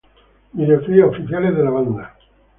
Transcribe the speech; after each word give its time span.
Videoclips 0.53 1.03
oficiales 1.09 1.55
de 1.55 1.63
la 1.63 1.69
banda. 1.69 2.15